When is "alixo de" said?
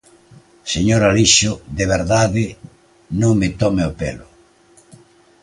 1.03-1.85